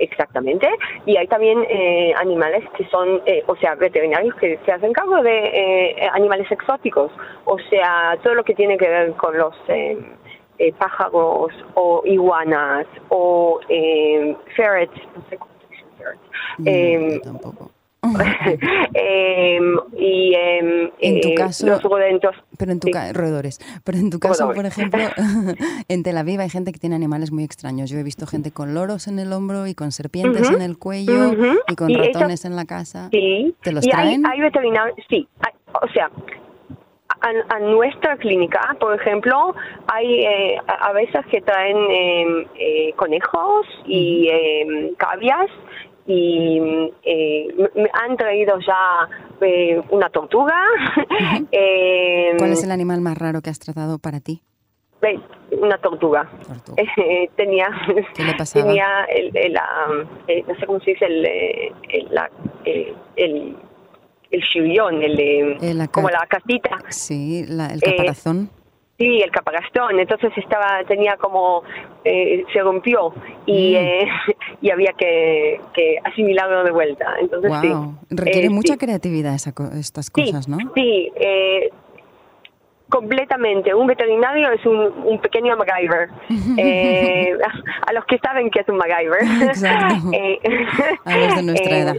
Exactamente. 0.00 0.66
Y 1.04 1.16
hay 1.16 1.26
también 1.28 1.64
eh, 1.68 2.14
animales 2.16 2.64
que 2.76 2.84
son, 2.86 3.20
eh, 3.26 3.44
o 3.46 3.54
sea, 3.56 3.74
veterinarios 3.74 4.34
que 4.36 4.58
se 4.64 4.72
hacen 4.72 4.92
cargo 4.94 5.22
de 5.22 6.08
animales 6.12 6.50
exóticos, 6.50 7.12
o 7.44 7.58
sea, 7.70 8.18
todo 8.22 8.34
lo 8.34 8.42
que 8.44 8.54
tiene 8.54 8.76
que 8.78 8.88
ver 8.88 9.12
con 9.12 9.36
los 9.36 9.54
eh, 9.68 9.98
pájaros 10.78 11.52
o 11.74 12.02
iguanas 12.06 12.86
o 13.10 13.60
eh, 13.68 14.34
ferrets, 14.56 14.96
no 15.14 15.22
sé 15.28 15.36
cómo 15.36 15.52
se 15.68 16.02
ferrets. 16.02 16.22
Mm, 16.58 16.66
Em, 16.68 17.20
tampoco. 17.20 17.70
em, 18.94 19.76
y 19.98 20.34
em, 20.34 20.90
En 21.00 21.20
tu 21.20 21.28
eh, 21.28 21.34
caso- 21.34 21.66
los. 21.66 21.80
Pero 22.58 22.72
en 22.72 22.80
tu 22.80 22.86
Sí. 22.88 22.92
ca- 22.92 23.12
roedores. 23.12 23.58
Pero 23.84 23.98
en 23.98 24.10
tu 24.10 24.18
caso, 24.18 24.50
por 24.52 24.64
ejemplo, 24.66 25.00
en 25.88 26.02
Tel 26.02 26.16
Aviv 26.18 26.40
hay 26.40 26.50
gente 26.50 26.72
que 26.72 26.78
tiene 26.78 26.96
animales 26.96 27.32
muy 27.32 27.44
extraños. 27.44 27.90
Yo 27.90 27.98
he 27.98 28.02
visto 28.02 28.26
gente 28.26 28.50
con 28.50 28.74
loros 28.74 29.08
en 29.08 29.18
el 29.18 29.32
hombro 29.32 29.66
y 29.66 29.74
con 29.74 29.92
serpientes 29.92 30.50
en 30.50 30.62
el 30.62 30.78
cuello 30.78 31.32
y 31.68 31.74
con 31.74 31.90
Y 31.90 31.96
ratones 31.96 32.44
en 32.44 32.56
la 32.56 32.64
casa. 32.64 33.08
Sí. 33.12 33.54
¿Te 33.62 33.72
los 33.72 33.86
y 33.86 33.90
traen? 33.90 34.24
Hay, 34.26 34.32
hay 34.34 34.40
veterinarios, 34.40 34.96
sí. 35.08 35.28
Hay- 35.40 35.52
o 35.82 35.88
sea, 35.92 36.10
a, 37.20 37.54
a 37.56 37.58
nuestra 37.60 38.16
clínica, 38.16 38.60
por 38.80 38.94
ejemplo, 39.00 39.54
hay 39.88 40.20
eh, 40.24 40.56
a 40.66 40.88
a 40.88 40.92
veces 40.92 41.24
que 41.30 41.40
traen 41.40 41.76
eh, 41.90 42.46
eh, 42.58 42.92
conejos 42.96 43.66
y 43.86 44.28
eh, 44.30 44.92
cavias 44.98 45.46
y 46.06 46.92
eh, 47.02 47.48
me- 47.74 47.90
han 47.92 48.16
traído 48.16 48.58
ya 48.60 49.08
eh, 49.40 49.80
una 49.90 50.08
tortuga. 50.10 50.54
eh, 51.52 52.34
¿Cuál 52.38 52.52
es 52.52 52.62
el 52.64 52.70
animal 52.70 53.00
más 53.00 53.18
raro 53.18 53.40
que 53.42 53.50
has 53.50 53.58
tratado 53.58 53.98
para 53.98 54.20
ti? 54.20 54.42
una 55.52 55.78
tortuga. 55.78 56.28
Tortuga. 56.46 56.82
Eh, 56.96 57.30
tenía 57.36 57.68
¿Qué 58.14 58.24
le 58.24 58.34
pasaba? 58.34 58.64
tenía 58.66 59.04
el, 59.04 59.36
el, 59.36 59.56
ah, 59.56 59.88
eh, 60.26 60.42
no 60.48 60.54
sé 60.56 60.66
cómo 60.66 60.80
se 60.80 60.90
dice 60.92 61.04
el 61.06 61.24
el 61.26 62.08
la- 62.10 62.30
el, 62.64 63.56
el 64.32 64.42
chillón, 64.52 65.02
el, 65.02 65.78
la 65.78 65.86
como 65.88 66.08
la 66.10 66.26
casita 66.28 66.78
Sí, 66.88 67.44
la- 67.46 67.68
el 67.68 67.80
caparazón. 67.80 68.50
Sí 68.98 69.20
el 69.22 69.30
caparazón 69.30 69.98
entonces 70.00 70.32
estaba 70.36 70.82
tenía 70.88 71.16
como 71.16 71.62
eh, 72.04 72.44
se 72.52 72.60
rompió 72.60 73.12
y 73.46 73.74
Mm. 73.74 73.76
eh, 73.76 74.08
y 74.62 74.70
había 74.70 74.92
que, 74.96 75.60
que 75.74 75.98
asimilarlo 76.04 76.64
de 76.64 76.70
vuelta 76.70 77.14
entonces 77.20 77.52
sí. 77.60 77.72
Requiere 78.10 78.46
Eh, 78.46 78.50
mucha 78.50 78.74
sí. 78.74 78.78
creatividad 78.78 79.34
esa 79.34 79.52
estas 79.78 80.06
Sí, 80.06 80.12
cosas, 80.12 80.48
¿no? 80.48 80.56
Sí, 80.74 81.12
eh, 81.16 81.70
completamente. 82.88 83.74
Un 83.74 83.86
veterinario 83.86 84.50
es 84.52 84.64
un, 84.64 84.78
un 85.04 85.18
pequeño 85.20 85.56
MacGyver. 85.56 86.08
Eh, 86.58 87.32
a, 87.44 87.88
a 87.90 87.92
los 87.92 88.04
que 88.06 88.18
saben 88.18 88.50
que 88.50 88.60
es 88.60 88.68
un 88.68 88.76
MacGyver. 88.76 89.22
Exacto. 89.48 90.10
A 91.04 91.16
los 91.18 91.36
de 91.36 91.42
nuestra 91.42 91.78
edad. 91.78 91.96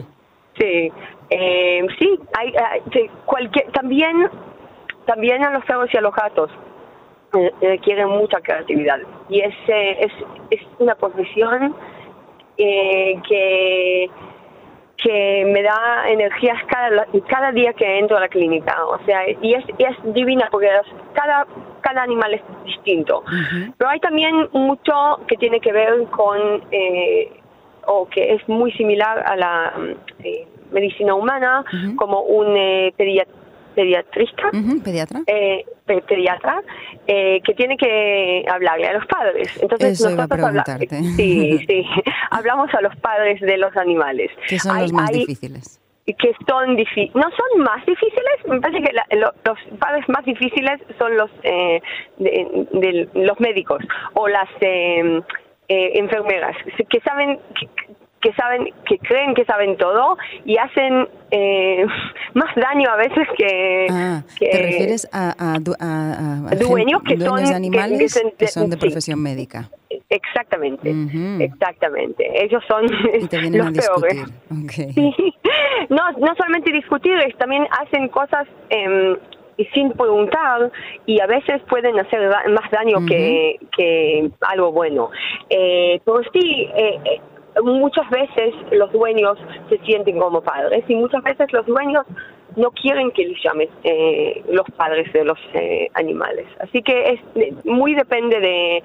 Sí, 0.57 0.91
eh, 1.29 1.85
sí, 1.99 2.19
hay, 2.37 2.53
hay- 2.55 3.09
cualquier, 3.25 3.69
también, 3.73 4.29
también 5.05 5.43
a 5.43 5.51
los 5.51 5.63
perros 5.65 5.89
y 5.93 5.97
a 5.97 6.01
los 6.01 6.15
gatos 6.15 6.49
requieren 7.61 8.09
mucha 8.09 8.39
creatividad. 8.41 8.99
Y 9.29 9.41
es, 9.41 9.55
es, 9.67 10.11
es 10.49 10.61
una 10.79 10.95
profesión 10.95 11.75
eh, 12.57 13.19
que 13.27 14.09
que 14.97 15.45
me 15.45 15.61
da 15.61 16.09
energías 16.09 16.57
cada, 16.65 17.05
cada 17.27 17.51
día 17.51 17.71
que 17.73 17.99
entro 17.99 18.17
a 18.17 18.21
la 18.21 18.27
clínica. 18.27 18.83
O 18.85 18.99
sea, 19.05 19.29
y 19.29 19.53
es, 19.53 19.63
y 19.77 19.83
es 19.83 20.13
divina 20.13 20.47
porque 20.51 20.69
cada, 21.13 21.45
cada 21.81 22.01
animal 22.01 22.33
es 22.33 22.41
distinto. 22.65 23.23
Pero 23.77 23.89
hay 23.89 23.99
también 23.99 24.49
mucho 24.53 25.19
que 25.27 25.37
tiene 25.37 25.59
que 25.59 25.71
ver 25.71 26.03
con, 26.09 26.63
eh, 26.71 27.31
o 27.85 28.07
que 28.09 28.33
es 28.33 28.49
muy 28.49 28.71
similar 28.73 29.23
a 29.25 29.35
la 29.35 29.73
eh, 30.23 30.47
medicina 30.71 31.13
humana, 31.13 31.63
como 31.95 32.21
un 32.21 32.57
eh, 32.57 32.93
pedia- 33.77 34.03
pediatrista. 34.03 34.49
¿Pediatra? 34.83 35.19
eh, 35.27 35.63
pe- 35.85 36.01
pediatra 36.01 36.61
eh, 37.07 37.39
que 37.45 37.53
tiene 37.53 37.77
que 37.77 38.43
hablarle 38.51 38.87
a 38.87 38.93
los 38.93 39.05
padres. 39.05 39.47
Entonces 39.61 39.91
Eso 39.99 40.09
iba 40.09 40.23
a 40.23 40.27
nosotros 40.27 40.47
habla- 40.49 40.63
preguntarte. 40.63 41.03
sí, 41.15 41.59
sí, 41.67 41.85
hablamos 42.31 42.73
a 42.73 42.81
los 42.81 42.95
padres 42.97 43.39
de 43.41 43.57
los 43.57 43.75
animales. 43.77 44.31
Que 44.49 44.59
son 44.59 44.75
Hay- 44.75 44.81
los 44.83 44.93
más 44.93 45.09
hay- 45.11 45.19
difíciles. 45.19 45.79
que 46.05 46.31
son 46.47 46.75
difíciles, 46.77 47.13
no 47.15 47.23
son 47.39 47.63
más 47.63 47.85
difíciles, 47.85 48.35
me 48.47 48.61
parece 48.61 48.81
que 48.81 48.93
la- 48.93 49.07
lo- 49.11 49.33
los 49.45 49.59
padres 49.77 50.05
más 50.07 50.23
difíciles 50.25 50.79
son 50.97 51.15
los 51.17 51.29
eh, 51.43 51.81
de, 52.17 52.47
de 52.71 53.09
los 53.13 53.37
médicos 53.41 53.83
o 54.13 54.27
las 54.29 54.47
eh, 54.61 55.21
eh, 55.69 55.91
enfermeras 55.99 56.55
que 56.89 56.99
saben 57.01 57.37
que, 57.59 57.67
que 58.21 58.33
saben 58.33 58.73
que 58.87 58.97
creen 58.99 59.35
que 59.35 59.45
saben 59.45 59.77
todo 59.77 60.17
y 60.45 60.57
hacen 60.57 61.07
eh, 61.31 61.85
más 62.33 62.53
daño 62.55 62.89
a 62.89 62.95
veces 62.97 63.27
que, 63.37 63.87
Ah, 63.91 64.23
que- 64.39 64.49
¿te 64.49 64.61
refieres 64.63 65.07
a, 65.13 65.29
a, 65.37 65.55
a- 65.79 66.47
a- 66.51 66.55
Dueños 66.55 67.01
que 67.03 67.15
dueños 67.15 67.41
son- 67.41 67.49
de 67.49 67.55
animales 67.55 68.23
que 68.37 68.47
son 68.47 68.69
de 68.69 68.75
sí. 68.75 68.79
profesión 68.81 69.21
médica? 69.21 69.69
exactamente 70.09 70.93
exactamente 71.39 72.23
ellos 72.43 72.63
son 72.67 72.85
Y 73.21 73.27
te 73.27 73.37
vienen 73.39 73.57
los 73.59 73.67
a 73.67 73.71
discutir. 73.71 74.25
peores. 74.25 74.33
Sí. 74.95 75.13
No, 75.89 76.11
no 76.19 76.33
solamente 76.35 76.71
discutir, 76.71 77.17
es 77.19 77.35
también 77.37 77.67
hacen 77.81 78.07
cosas 78.09 78.47
em, 78.69 79.15
y 79.57 79.65
sin 79.73 79.91
preguntar 79.91 80.71
y 81.05 81.19
a 81.19 81.25
veces 81.27 81.61
pueden 81.69 81.99
hacer 81.99 82.29
más 82.49 82.69
daño 82.71 83.05
que, 83.07 83.57
que 83.75 84.29
algo 84.41 84.71
bueno. 84.71 85.09
Eh, 85.49 85.99
pero 86.05 86.21
sí, 86.33 86.67
eh, 86.75 86.99
eh, 87.05 87.21
muchas 87.63 88.09
veces 88.09 88.53
los 88.71 88.91
dueños 88.91 89.37
se 89.69 89.77
sienten 89.79 90.19
como 90.19 90.41
padres 90.41 90.83
y 90.87 90.95
muchas 90.95 91.23
veces 91.23 91.51
los 91.53 91.65
dueños 91.65 92.05
no 92.55 92.71
quieren 92.71 93.11
que 93.11 93.25
les 93.27 93.43
llamen 93.43 93.69
eh, 93.83 94.43
los 94.49 94.65
padres 94.75 95.11
de 95.13 95.23
los 95.25 95.37
eh, 95.53 95.89
animales. 95.93 96.47
Así 96.59 96.81
que 96.81 97.19
es 97.35 97.65
muy 97.65 97.93
depende 97.95 98.39
de 98.39 98.83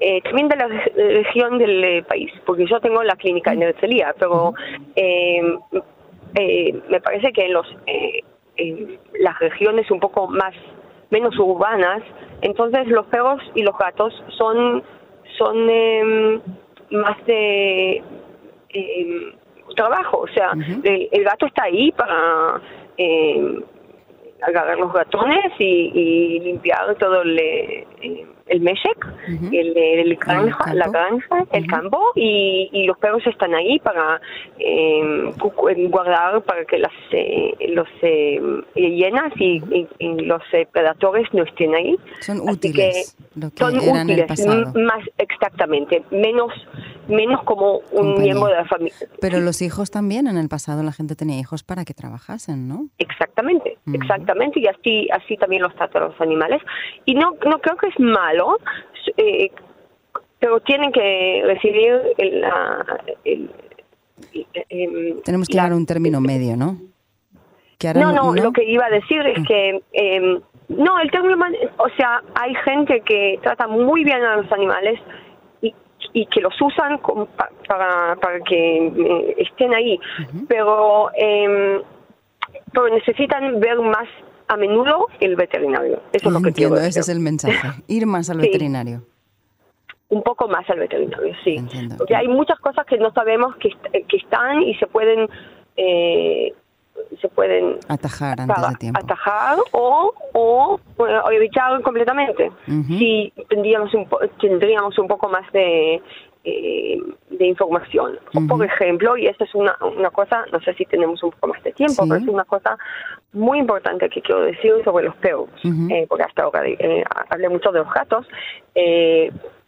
eh, 0.00 0.20
también 0.22 0.48
de 0.48 0.56
la 0.56 0.66
re- 0.66 0.92
región 1.22 1.58
del 1.58 1.82
eh, 1.84 2.02
país, 2.02 2.30
porque 2.44 2.66
yo 2.66 2.78
tengo 2.80 3.02
la 3.02 3.16
clínica 3.16 3.52
en 3.52 3.62
Herzliya, 3.62 4.14
pero 4.18 4.52
eh, 4.94 5.42
me 6.90 7.00
parece 7.00 7.32
que 7.32 7.46
en 7.46 7.52
los 7.54 7.66
en 8.58 8.98
las 9.20 9.38
regiones 9.38 9.90
un 9.90 10.00
poco 10.00 10.26
más 10.28 10.54
menos 11.10 11.38
urbanas, 11.38 12.02
entonces 12.42 12.86
los 12.88 13.06
perros 13.06 13.40
y 13.54 13.62
los 13.62 13.76
gatos 13.78 14.12
son 14.36 14.82
son 15.38 15.68
eh, 15.70 16.40
más 16.90 17.24
de 17.26 18.02
eh, 18.70 19.32
trabajo, 19.74 20.18
o 20.20 20.28
sea, 20.28 20.52
el, 20.82 21.08
el 21.10 21.24
gato 21.24 21.46
está 21.46 21.64
ahí 21.64 21.92
para 21.92 22.60
eh, 22.96 23.58
agarrar 24.42 24.78
los 24.78 24.92
ratones 24.92 25.52
y, 25.58 25.90
y 25.94 26.40
limpiar 26.40 26.94
todo 26.96 27.22
el, 27.22 27.38
eh, 27.38 28.26
el 28.46 28.60
meshek, 28.60 29.06
el, 29.52 29.76
el 29.76 30.16
granja, 30.16 30.72
la 30.74 30.88
granja, 30.88 31.44
el 31.52 31.66
campo, 31.66 32.00
y, 32.14 32.68
y 32.72 32.86
los 32.86 32.96
perros 32.98 33.26
están 33.26 33.54
ahí 33.54 33.78
para 33.80 34.20
eh, 34.58 35.30
eh, 35.30 35.88
guardar 35.88 36.42
para 36.42 36.64
que 36.64 36.78
las 36.78 36.92
eh, 37.12 37.52
los 37.70 37.88
eh, 38.02 38.40
hienas 38.74 39.32
y, 39.36 39.62
y- 39.74 39.88
y 39.98 40.08
los 40.24 40.42
eh, 40.52 40.66
predadores 40.72 41.26
no 41.32 41.42
estén 41.42 41.74
ahí. 41.74 41.96
Son 42.20 42.36
Así 42.36 42.50
útiles, 42.50 43.16
que 43.34 43.40
lo 43.40 43.50
que 43.50 43.56
son 43.56 43.74
eran 43.80 44.08
en 44.10 44.18
el 44.18 44.24
útiles, 44.24 44.26
pasado. 44.46 44.72
más 44.84 45.04
exactamente, 45.18 46.02
menos 46.10 46.52
menos 47.08 47.40
como 47.44 47.78
un 47.78 47.82
Compañía. 47.92 48.22
miembro 48.34 48.46
de 48.48 48.54
la 48.56 48.64
familia. 48.64 48.96
Pero 49.20 49.38
los 49.40 49.62
hijos 49.62 49.90
también, 49.92 50.26
en 50.26 50.36
el 50.38 50.48
pasado 50.48 50.82
la 50.82 50.90
gente 50.92 51.14
tenía 51.14 51.38
hijos 51.38 51.62
para 51.62 51.84
que 51.84 51.94
trabajasen, 51.94 52.66
¿no? 52.66 52.88
Exactamente, 52.98 53.78
exactamente, 53.92 54.58
y 54.60 54.66
así 54.66 55.08
así 55.12 55.36
también 55.36 55.62
los 55.62 55.72
tratan 55.76 56.02
los 56.04 56.20
animales. 56.20 56.60
Y 57.04 57.14
no 57.14 57.30
no 57.46 57.58
creo 57.60 57.76
que 57.76 57.86
es 57.88 57.94
eh, 59.16 59.50
pero 60.38 60.60
tienen 60.60 60.92
que 60.92 61.42
recibir 61.44 62.00
el, 62.18 62.40
la- 62.40 63.00
el- 63.24 63.50
el- 64.32 64.46
em, 64.68 65.20
Tenemos 65.22 65.48
que 65.48 65.56
dar 65.56 65.72
un 65.72 65.86
término 65.86 66.20
medio, 66.20 66.56
¿no? 66.56 66.76
Que 67.78 67.92
No, 67.94 68.12
no, 68.12 68.34
lo 68.34 68.52
que 68.52 68.64
iba 68.64 68.86
a 68.86 68.90
decir 68.90 69.20
es 69.26 69.38
Mm. 69.40 69.44
que, 69.44 69.82
em, 69.92 70.40
no, 70.68 70.98
el 70.98 71.10
término, 71.10 71.36
o 71.78 71.88
sea, 71.96 72.22
hay 72.34 72.54
gente 72.64 73.00
que 73.02 73.38
trata 73.42 73.66
muy 73.66 74.02
bien 74.04 74.22
a 74.22 74.36
los 74.36 74.50
animales 74.50 74.98
y, 75.60 75.74
y 76.14 76.26
que 76.26 76.40
los 76.40 76.54
usan 76.60 76.98
pa- 76.98 77.50
para, 77.68 78.16
para 78.16 78.40
que 78.40 78.86
eh, 78.86 79.34
estén 79.38 79.74
ahí, 79.74 79.98
pero, 80.48 81.10
em, 81.16 81.82
pero 82.72 82.88
necesitan 82.88 83.60
ver 83.60 83.78
más 83.80 84.08
a 84.48 84.56
menudo 84.56 85.08
el 85.20 85.36
veterinario. 85.36 86.00
Eso 86.12 86.28
es 86.28 86.32
lo 86.34 86.40
que 86.40 86.48
Entiendo, 86.48 86.76
ese 86.78 87.00
es 87.00 87.08
el 87.08 87.20
mensaje. 87.20 87.68
Ir 87.88 88.06
más 88.06 88.30
al 88.30 88.40
Sí. 88.40 88.46
veterinario. 88.46 89.02
un 90.08 90.22
poco 90.22 90.46
más 90.46 90.68
al 90.70 90.78
veterinario, 90.78 91.34
sí. 91.42 91.56
Entiendo. 91.56 91.96
Porque 91.98 92.14
hay 92.14 92.28
muchas 92.28 92.58
cosas 92.60 92.86
que 92.86 92.96
no 92.96 93.10
sabemos 93.12 93.56
que, 93.56 93.68
est- 93.68 94.06
que 94.08 94.16
están 94.18 94.62
y 94.62 94.74
se 94.76 94.86
pueden 94.86 95.28
eh, 95.76 96.54
se 97.20 97.28
pueden 97.28 97.76
Atajar 97.88 98.40
antes 98.40 98.68
de 98.70 98.74
tiempo. 98.76 98.98
atajar 99.02 99.58
o, 99.72 100.14
o, 100.32 100.80
o 100.96 101.30
evitar 101.30 101.82
completamente. 101.82 102.50
Ujú. 102.68 102.98
Si 102.98 103.32
tendríamos 103.48 103.92
un, 103.94 104.08
tendríamos 104.40 104.98
un 104.98 105.06
poco 105.06 105.28
más 105.28 105.50
de, 105.52 106.00
eh, 106.48 106.98
de 107.30 107.46
información. 107.46 108.18
Por 108.48 108.64
ejemplo, 108.64 109.16
y 109.16 109.26
esta 109.26 109.44
es 109.44 109.54
una, 109.54 109.76
una 109.96 110.10
cosa, 110.10 110.44
no 110.52 110.60
sé 110.60 110.72
si 110.74 110.84
tenemos 110.86 111.22
un 111.22 111.32
poco 111.32 111.48
más 111.48 111.62
de 111.64 111.72
tiempo, 111.72 112.04
Sí. 112.04 112.08
pero 112.08 112.22
es 112.22 112.28
una 112.28 112.44
cosa 112.44 112.78
muy 113.32 113.58
importante 113.58 114.08
que 114.08 114.22
quiero 114.22 114.42
decir 114.42 114.72
sobre 114.84 115.04
los 115.06 115.16
perros, 115.16 115.50
eh, 115.64 116.06
porque 116.08 116.22
hasta 116.24 116.44
ahora 116.44 116.62
eh, 116.66 117.04
hablé 117.30 117.48
mucho 117.48 117.72
de 117.72 117.80
los 117.80 117.92
gatos, 117.92 118.26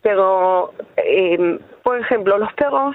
pero, 0.03 0.73
por 1.83 1.99
ejemplo, 1.99 2.39
los 2.39 2.53
perros, 2.55 2.95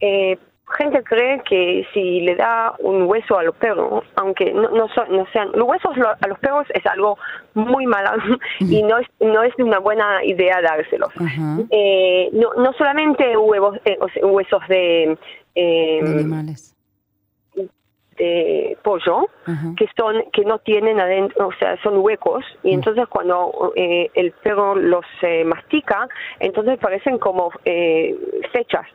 eh, 0.00 0.36
gente 0.72 1.02
cree 1.04 1.40
que 1.48 1.86
si 1.94 2.20
le 2.20 2.34
da 2.36 2.74
un 2.80 3.02
hueso 3.04 3.38
a 3.38 3.42
los 3.42 3.54
perros, 3.56 4.04
aunque 4.16 4.52
no, 4.52 4.68
no, 4.70 4.86
no 5.10 5.26
sean, 5.32 5.50
los 5.54 5.68
huesos 5.68 5.96
lo- 5.96 6.08
a 6.08 6.26
los 6.28 6.38
perros 6.38 6.66
es 6.74 6.84
algo 6.86 7.18
muy 7.54 7.86
malo 7.86 8.10
y 8.60 8.82
no 8.82 8.98
es, 8.98 9.06
no 9.20 9.42
es 9.42 9.52
una 9.58 9.78
buena 9.78 10.24
idea 10.24 10.60
dárselos. 10.62 11.10
Eh, 11.70 12.30
no, 12.32 12.48
no 12.56 12.72
solamente 12.74 13.36
huevos, 13.36 13.78
eh, 13.84 13.98
huesos 14.22 14.60
de, 14.68 15.16
eh, 15.54 16.00
De 16.02 16.20
animales. 16.20 16.71
De 18.22 18.76
pollo, 18.82 19.16
que 19.78 19.86
son 19.96 20.14
que 20.32 20.44
no 20.44 20.58
tienen 20.58 21.00
adentro, 21.00 21.48
o 21.48 21.52
sea, 21.58 21.76
son 21.82 21.98
huecos 21.98 22.44
y 22.62 22.70
Mm. 22.70 22.74
entonces 22.74 23.04
cuando 23.08 23.72
eh, 23.76 24.10
el 24.14 24.30
perro 24.44 24.74
los 24.76 25.04
eh, 25.22 25.44
mastica, 25.44 26.08
entonces 26.40 26.78
parecen 26.78 27.18
como 27.18 27.50
eh, 27.64 28.14
fechas, 28.52 28.86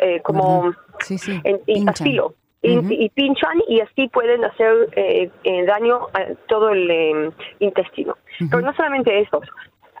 eh, 0.00 0.20
como. 0.22 0.72
Sí, 1.00 1.18
sí, 1.18 1.40
en, 1.44 1.60
y 1.66 1.84
pinchan. 1.84 2.08
Y, 2.62 2.78
Ujú. 2.78 2.88
y 2.90 3.08
pinchan 3.10 3.58
y 3.68 3.80
así 3.80 4.08
pueden 4.08 4.44
hacer 4.44 4.88
eh, 4.96 5.30
daño 5.66 6.08
a 6.14 6.20
todo 6.48 6.70
el 6.70 7.32
intestino. 7.60 8.16
Pero 8.50 8.62
no 8.62 8.72
solamente 8.74 9.20
esos. 9.20 9.44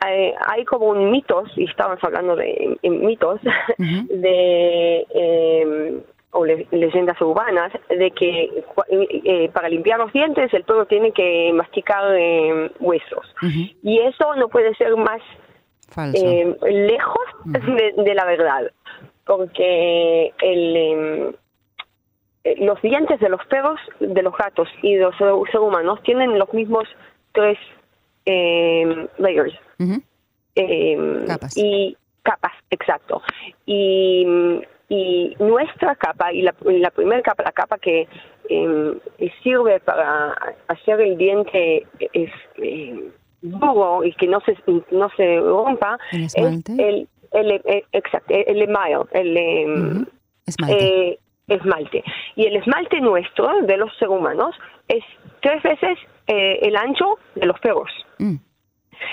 Eh, 0.06 0.34
hay 0.48 0.64
como 0.64 0.86
un 0.86 1.10
mitos, 1.10 1.48
y 1.56 1.64
estábamos 1.64 2.02
hablando 2.02 2.34
de 2.36 2.76
mitos, 2.82 3.40
de 3.78 5.06
eh, 5.14 6.00
o 6.36 6.44
le- 6.44 6.66
leyendas 6.70 7.20
urbanas, 7.20 7.72
de 7.88 8.10
que 8.12 8.62
cua- 8.74 8.84
eh, 8.90 9.48
para 9.52 9.68
limpiar 9.68 9.98
los 9.98 10.12
dientes 10.12 10.52
el 10.54 10.62
perro 10.64 10.86
tiene 10.86 11.10
que 11.12 11.50
masticar 11.54 12.04
eh, 12.16 12.70
huesos. 12.80 13.34
Y 13.82 13.98
eso 14.00 14.34
no 14.36 14.48
puede 14.48 14.74
ser 14.76 14.94
más 14.96 15.20
eh, 16.18 16.56
lejos 16.70 17.26
de, 17.44 17.94
de 18.02 18.14
la 18.14 18.24
verdad, 18.24 18.70
porque 19.24 20.32
el, 20.42 20.76
eh, 20.76 21.32
eh, 22.44 22.54
los 22.64 22.80
dientes 22.82 23.18
de 23.20 23.28
los 23.28 23.44
perros, 23.46 23.80
de 24.00 24.22
los 24.22 24.36
gatos 24.36 24.68
y 24.82 24.94
de 24.94 25.02
los 25.02 25.16
seres 25.16 25.54
humanos 25.54 26.00
tienen 26.02 26.38
los 26.38 26.52
mismos 26.52 26.84
tres 27.32 27.58
eh, 28.26 29.08
layers. 29.18 29.54
Eh, 30.54 31.24
Capas. 31.26 31.56
Y 31.56 31.96
capas, 32.22 32.52
exacto. 32.70 33.22
Y, 33.66 34.26
y 34.88 35.34
nuestra 35.40 35.94
capa, 35.96 36.32
y 36.32 36.42
la, 36.42 36.52
primera 36.52 37.22
capa, 37.22 37.42
la 37.42 37.52
capa 37.52 37.78
que 37.78 38.06
eh, 38.48 38.98
sirve 39.42 39.80
para 39.80 40.32
hacer 40.68 41.00
el 41.00 41.16
diente 41.18 41.86
es 42.12 42.30
eh, 42.56 43.10
duro 43.42 44.04
y 44.04 44.12
que 44.12 44.26
no 44.28 44.40
se, 44.40 44.56
no 44.92 45.08
se 45.16 45.40
rompa, 45.40 45.98
¿El 46.12 46.24
es 46.24 46.34
el, 46.36 46.62
el, 47.32 47.60
el- 47.64 47.84
exacto, 47.92 48.32
el 48.32 48.62
email, 48.62 48.98
el, 49.12 49.36
eh. 49.36 50.04
Esmalte. 50.46 51.08
eh, 51.08 51.18
esmalte. 51.48 52.04
Y 52.36 52.46
el 52.46 52.56
esmalte 52.56 53.00
nuestro, 53.00 53.48
de 53.62 53.76
los 53.76 53.92
seres 53.98 54.14
humanos, 54.14 54.54
es 54.88 55.02
tres 55.42 55.62
veces 55.62 55.98
eh, 56.28 56.60
el 56.62 56.76
ancho 56.76 57.18
de 57.34 57.46
los 57.46 57.58
perros. 57.60 57.90
Mm. 58.18 58.36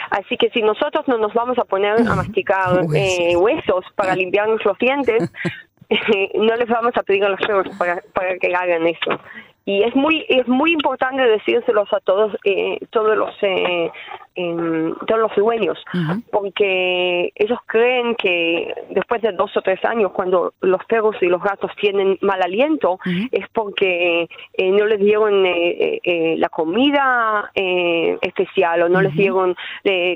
Así 0.09 0.37
que 0.37 0.49
si 0.49 0.61
nosotros 0.61 1.07
no 1.07 1.17
nos 1.17 1.33
vamos 1.33 1.57
a 1.57 1.65
poner 1.65 1.95
a 2.07 2.15
masticar 2.15 2.83
Huesos. 2.83 2.95
eh, 2.95 3.35
huesos 3.35 3.85
para 3.95 4.15
limpiarnos 4.15 4.63
los 4.65 4.77
dientes, 4.77 5.31
no 6.35 6.55
les 6.55 6.67
vamos 6.67 6.93
a 6.95 7.03
pedir 7.03 7.23
a 7.23 7.29
los 7.29 7.39
perros 7.39 7.67
para, 7.77 8.01
para 8.13 8.37
que 8.37 8.53
hagan 8.53 8.87
eso. 8.87 9.19
Y 9.65 9.82
es 9.84 9.95
muy 9.95 10.26
es 10.28 10.45
muy 10.47 10.73
importante 10.73 11.23
decírselos 11.23 11.91
a 11.93 11.99
todos 12.02 12.36
eh, 12.43 12.80
todos 12.89 13.15
los 13.15 13.32
eh, 13.41 13.89
em, 14.36 14.93
todos 15.08 15.21
los 15.21 15.36
dueños, 15.36 15.78
Ujú. 15.93 16.21
porque 16.32 17.32
ellos 17.36 17.60
creen 17.67 18.15
que 18.15 18.73
después 18.89 19.21
de 19.21 19.32
dos 19.32 19.56
o 19.56 19.62
tres 19.62 19.84
años, 19.86 20.12
cuando 20.12 20.54
los 20.60 20.84
perros 20.86 21.15
y 21.21 21.28
los 21.28 21.41
gatos 21.41 21.71
tienen 21.80 22.17
mal 22.21 22.41
aliento, 22.41 22.99
es 23.32 23.47
porque 23.54 24.28
eh, 24.58 24.71
no 24.71 24.86
les 24.86 24.99
dieron 24.99 25.45
eh, 25.45 25.99
eh, 26.04 26.36
la 26.38 26.49
comida 26.49 27.49
eh, 27.56 28.17
especial 28.21 28.82
o 28.84 28.89
no 28.89 29.02
les 29.02 29.13
dieron 29.13 29.56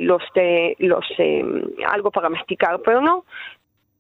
los 0.02 0.24
los 0.80 1.06
algo 1.88 2.12
para 2.12 2.30
masticar, 2.30 2.80
pero 2.84 3.02
no. 3.02 3.24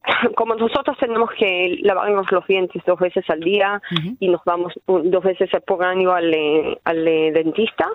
Como 0.36 0.56
nosotros 0.56 0.98
tenemos 1.00 1.30
que 1.38 1.78
lavarnos 1.82 2.32
los 2.32 2.46
dientes 2.48 2.82
dos 2.86 3.00
veces 3.00 3.24
al 3.30 3.40
día 3.42 3.82
y 4.20 4.30
nos 4.30 4.42
vamos 4.46 4.74
dos 4.88 5.24
veces 5.24 5.50
por 5.66 5.84
año 5.84 6.12
al, 6.12 6.34
eh, 6.34 6.80
al 6.86 7.08
eh, 7.08 7.32
dentista, 7.34 7.88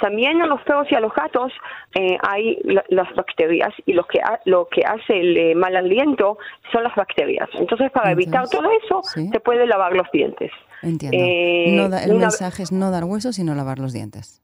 también 0.00 0.40
a 0.42 0.46
los 0.46 0.60
perros 0.62 0.86
y 0.90 0.94
a 0.94 1.00
los 1.00 1.12
gatos 1.14 1.52
eh, 1.94 2.16
hay 2.22 2.58
la- 2.64 2.84
las 2.88 3.14
bacterias 3.14 3.72
y 3.86 3.92
lo 3.92 4.04
que, 4.04 4.20
ha- 4.20 4.40
lo 4.44 4.68
que 4.68 4.82
hace 4.84 5.20
el 5.20 5.56
mal 5.56 5.76
aliento 5.76 6.38
son 6.72 6.82
las 6.84 6.94
bacterias. 6.94 7.48
Entonces, 7.54 7.90
para 7.92 8.12
evitar 8.12 8.48
todo 8.48 8.68
eso, 8.84 9.02
sí. 9.02 9.28
se 9.28 9.40
puede 9.40 9.66
lavar 9.66 9.92
los 9.94 10.06
dientes. 10.12 10.50
Entiendo. 10.82 11.18
eh, 11.20 11.74
No 11.76 11.88
da- 11.88 12.04
el 12.04 12.10
una- 12.12 12.20
mensaje 12.26 12.62
es 12.62 12.72
no 12.72 12.90
dar 12.90 13.04
huesos, 13.04 13.36
sino 13.36 13.54
lavar 13.54 13.78
los 13.78 13.92
dientes. 13.92 14.40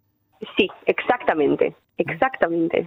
Sí, 0.56 0.68
exactamente, 0.86 1.74
exactamente. 1.96 2.86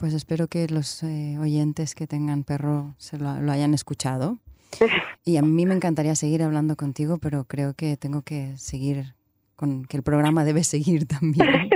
Pues 0.00 0.14
espero 0.14 0.48
que 0.48 0.66
los 0.66 1.02
eh, 1.02 1.36
oyentes 1.38 1.94
que 1.94 2.06
tengan 2.06 2.42
perro 2.42 2.94
se 2.96 3.18
lo, 3.18 3.38
lo 3.40 3.52
hayan 3.52 3.74
escuchado. 3.74 4.38
Y 5.22 5.36
a 5.36 5.42
mí 5.42 5.66
me 5.66 5.74
encantaría 5.74 6.14
seguir 6.14 6.42
hablando 6.42 6.76
contigo, 6.76 7.18
pero 7.18 7.44
creo 7.44 7.74
que 7.74 7.98
tengo 7.98 8.22
que 8.22 8.56
seguir 8.56 9.14
con 9.54 9.84
que 9.84 9.98
el 9.98 10.02
programa 10.02 10.44
debe 10.44 10.64
seguir 10.64 11.06
también. 11.20 11.68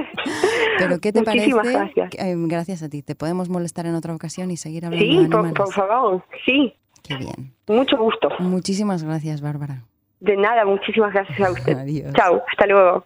Pero 0.78 0.98
¿qué 0.98 1.12
te 1.12 1.20
Muchísimas 1.20 1.66
parece? 1.66 1.78
gracias. 1.78 2.10
Que, 2.10 2.30
eh, 2.30 2.34
gracias 2.48 2.82
a 2.82 2.88
ti. 2.88 3.02
¿Te 3.02 3.14
podemos 3.14 3.50
molestar 3.50 3.84
en 3.84 3.94
otra 3.94 4.14
ocasión 4.14 4.50
y 4.50 4.56
seguir 4.56 4.86
hablando 4.86 5.04
de 5.04 5.24
Sí, 5.24 5.28
por, 5.28 5.52
por 5.52 5.72
favor, 5.74 6.24
sí, 6.46 6.74
Qué 7.02 7.16
bien. 7.18 7.52
mucho 7.68 7.98
gusto. 7.98 8.30
Muchísimas 8.38 9.04
gracias, 9.04 9.42
Bárbara. 9.42 9.84
De 10.20 10.38
nada, 10.38 10.64
muchísimas 10.64 11.12
gracias 11.12 11.38
a 11.38 11.52
usted. 11.52 11.76
Adiós. 11.78 12.14
Chao, 12.14 12.42
hasta 12.50 12.66
luego. 12.66 13.04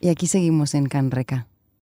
Y 0.00 0.08
aquí 0.08 0.26
seguimos 0.26 0.74
en 0.74 0.86
Canreca. 0.86 1.46